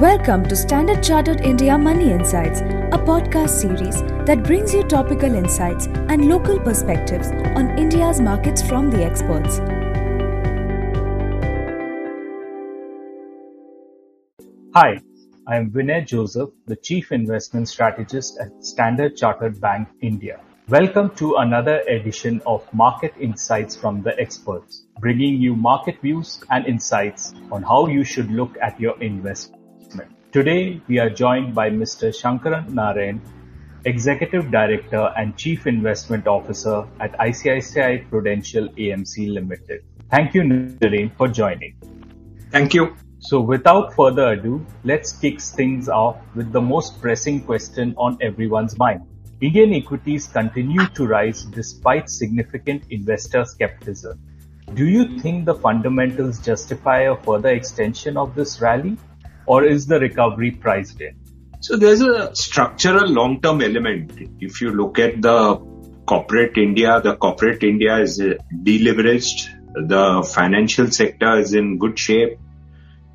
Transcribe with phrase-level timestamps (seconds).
[0.00, 5.88] Welcome to Standard Chartered India Money Insights, a podcast series that brings you topical insights
[5.88, 9.58] and local perspectives on India's markets from the experts.
[14.72, 15.02] Hi,
[15.46, 20.40] I am Vinay Joseph, the Chief Investment Strategist at Standard Chartered Bank India.
[20.68, 26.64] Welcome to another edition of Market Insights from the Experts, bringing you market views and
[26.64, 29.59] insights on how you should look at your investment.
[30.32, 32.10] Today, we are joined by Mr.
[32.14, 33.18] Sankaran Naren,
[33.84, 39.82] Executive Director and Chief Investment Officer at ICICI Prudential AMC Limited.
[40.08, 41.74] Thank you, Narayan, for joining.
[42.52, 42.94] Thank you.
[43.18, 48.78] So without further ado, let's kick things off with the most pressing question on everyone's
[48.78, 49.00] mind.
[49.40, 54.20] Indian equities continue to rise despite significant investor skepticism.
[54.74, 58.96] Do you think the fundamentals justify a further extension of this rally?
[59.50, 61.14] Or is the recovery priced in?
[61.60, 64.12] So there's a structural long-term element.
[64.40, 65.56] If you look at the
[66.06, 68.20] corporate India, the corporate India is
[68.68, 69.48] deleveraged.
[69.88, 72.38] The financial sector is in good shape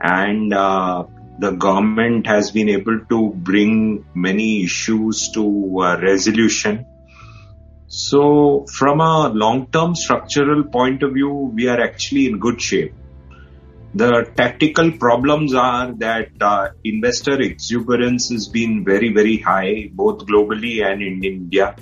[0.00, 1.04] and uh,
[1.38, 5.44] the government has been able to bring many issues to
[5.80, 6.86] uh, resolution.
[7.88, 12.94] So from a long-term structural point of view, we are actually in good shape.
[13.94, 20.82] The tactical problems are that uh, investor exuberance has been very, very high, both globally
[20.82, 21.76] and in India.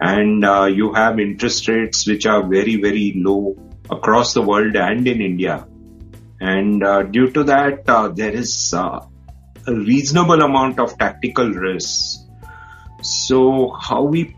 [0.00, 3.56] And uh, you have interest rates which are very, very low
[3.90, 5.66] across the world and in India.
[6.40, 9.00] And uh, due to that, uh, there is uh,
[9.66, 12.20] a reasonable amount of tactical risk.
[13.02, 14.36] So how we,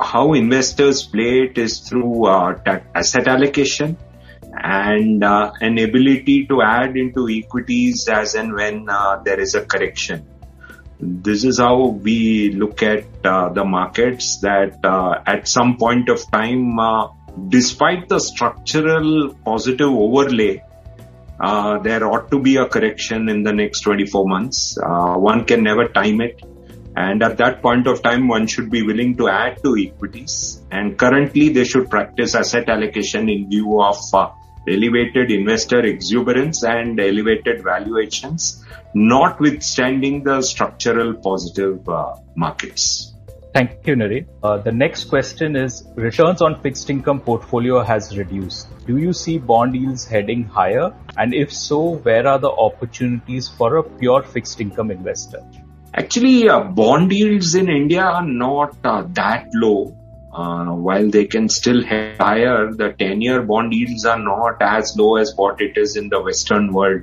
[0.00, 3.98] how investors play it is through uh, asset allocation
[4.62, 9.64] and uh, an ability to add into equities as and when uh, there is a
[9.64, 10.26] correction.
[10.98, 16.30] This is how we look at uh, the markets that uh, at some point of
[16.30, 17.08] time, uh,
[17.48, 20.62] despite the structural positive overlay,
[21.38, 24.78] uh, there ought to be a correction in the next 24 months.
[24.80, 26.42] one can never time it.
[26.96, 30.62] And at that point of time, one should be willing to add to equities.
[30.70, 33.98] And currently, they should practice asset allocation in view of
[34.68, 43.12] elevated investor exuberance and elevated valuations, notwithstanding the structural positive uh, markets.
[43.56, 44.26] Thank you, Nari.
[44.42, 48.68] Uh, the next question is returns on fixed income portfolio has reduced.
[48.86, 50.94] Do you see bond yields heading higher?
[51.16, 55.42] And if so, where are the opportunities for a pure fixed income investor?
[55.94, 59.96] Actually, uh, bond yields in India are not uh, that low.
[60.32, 64.96] Uh, while they can still have higher, the 10 year bond yields are not as
[64.96, 67.02] low as what it is in the Western world.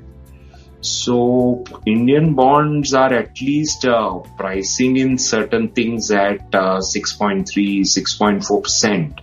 [0.81, 7.45] So Indian bonds are at least uh, pricing in certain things at uh, 6.3,
[7.81, 9.19] 6.4%.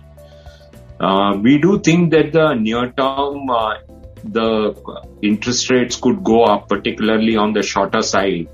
[0.99, 3.75] Uh, we do think that the near term, uh,
[4.23, 4.75] the
[5.21, 8.49] interest rates could go up, particularly on the shorter side.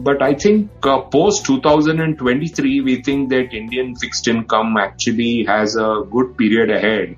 [0.00, 6.02] But I think uh, post 2023, we think that Indian fixed income actually has a
[6.10, 7.16] good period ahead,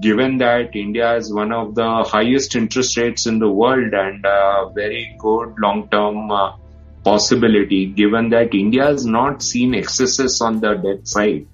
[0.00, 4.70] given that India is one of the highest interest rates in the world and a
[4.74, 6.56] very good long-term uh,
[7.04, 11.46] possibility, given that India has not seen excesses on the debt side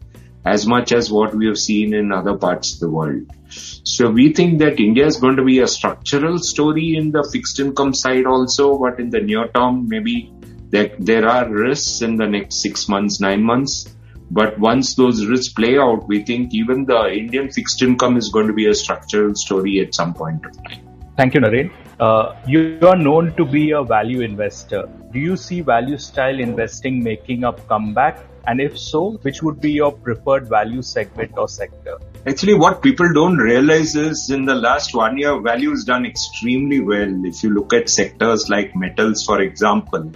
[0.44, 3.22] as much as what we have seen in other parts of the world.
[3.49, 7.60] So we think that India is going to be a structural story in the fixed
[7.60, 10.33] income side also, but in the near term, maybe
[10.72, 13.94] there, there are risks in the next six months, nine months.
[14.31, 18.47] But once those risks play out, we think even the Indian fixed income is going
[18.47, 20.81] to be a structural story at some point of time.
[21.19, 21.71] Thank you, Naren.
[22.00, 24.88] Uh, you are known to be a value investor.
[25.12, 28.25] Do you see value style investing making a comeback?
[28.47, 31.99] And if so, which would be your preferred value segment or sector?
[32.27, 36.81] Actually, what people don't realize is in the last one year, value has done extremely
[36.81, 37.25] well.
[37.27, 40.10] If you look at sectors like metals, for example,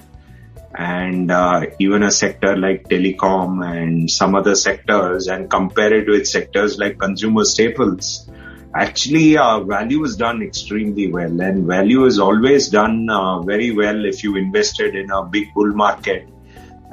[0.76, 6.28] and uh, even a sector like telecom and some other sectors and compare it with
[6.28, 8.28] sectors like consumer staples,
[8.74, 14.04] actually uh, value is done extremely well and value is always done uh, very well
[14.04, 16.28] if you invested in a big bull market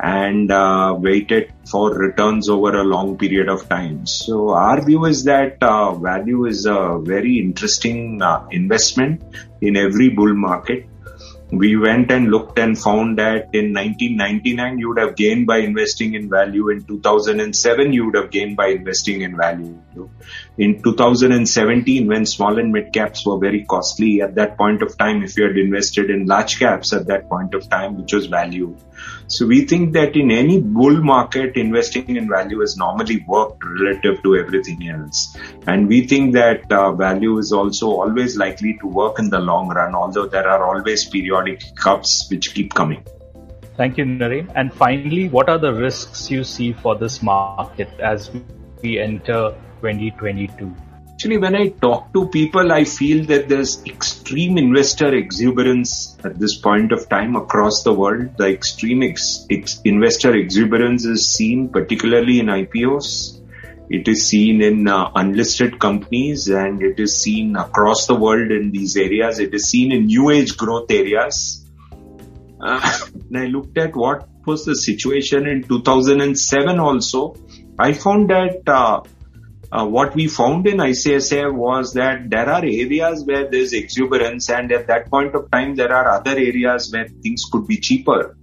[0.01, 4.06] and uh, waited for returns over a long period of time.
[4.06, 9.24] So our view is that uh, value is a very interesting uh, investment
[9.62, 10.88] in every bull market
[11.57, 16.13] we went and looked and found that in 1999 you would have gained by investing
[16.13, 16.69] in value.
[16.69, 19.79] In 2007 you would have gained by investing in value.
[20.57, 25.23] In 2017 when small and mid caps were very costly at that point of time,
[25.23, 28.75] if you had invested in large caps at that point of time, which was value.
[29.27, 34.21] So we think that in any bull market, investing in value has normally worked relative
[34.23, 35.35] to everything else.
[35.65, 39.69] And we think that uh, value is also always likely to work in the long
[39.69, 41.06] run, although there are always
[41.44, 43.04] periodic cups which keep coming.
[43.75, 44.51] Thank you, Naren.
[44.56, 48.30] And finally, what are the risks you see for this market as
[48.81, 50.75] we enter 2022?
[51.13, 56.57] Actually, when I talk to people, I feel that there's extreme investor exuberance at this
[56.57, 58.38] point of time across the world.
[58.38, 63.40] The extreme ex- ex- investor exuberance is seen particularly in IPOs.
[63.89, 68.71] It is seen in uh, unlisted companies and it is seen across the world in
[68.71, 69.39] these areas.
[69.39, 71.65] It is seen in new age growth areas.
[72.62, 73.00] Uh,
[73.35, 77.35] I looked at what was the situation in 2007 also.
[77.77, 79.01] I found that uh,
[79.71, 84.71] uh, what we found in ICICI was that there are areas where there's exuberance and
[84.71, 88.38] at that point of time there are other areas where things could be cheaper.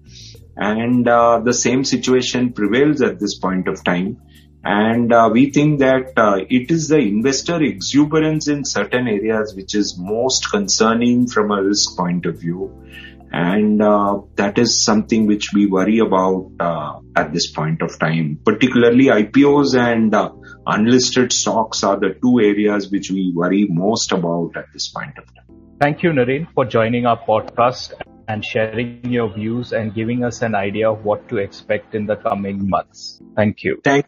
[0.57, 4.21] And uh, the same situation prevails at this point of time.
[4.63, 9.75] And uh, we think that uh, it is the investor exuberance in certain areas which
[9.75, 12.87] is most concerning from a risk point of view.
[13.33, 18.41] And uh, that is something which we worry about uh, at this point of time.
[18.45, 20.33] Particularly IPOs and uh,
[20.67, 25.25] unlisted stocks are the two areas which we worry most about at this point of
[25.35, 25.41] time.
[25.81, 27.95] Thank you, Naren, for joining our podcast
[28.29, 32.17] and sharing your views and giving us an idea of what to expect in the
[32.17, 33.23] coming months.
[33.35, 33.81] Thank you.
[33.83, 34.07] Thank,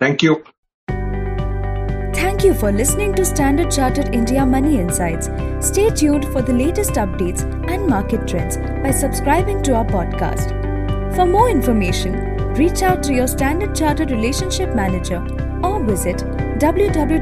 [0.00, 0.42] thank you.
[2.14, 5.30] Thank you for listening to Standard Chartered India Money Insights.
[5.60, 10.50] Stay tuned for the latest updates and market trends by subscribing to our podcast.
[11.16, 15.20] For more information, reach out to your Standard Chartered Relationship Manager
[15.62, 16.18] or visit
[16.58, 17.14] www.sc.com/in.